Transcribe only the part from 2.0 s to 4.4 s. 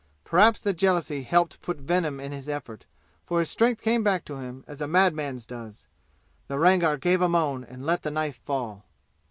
in his effort, for his strength came back to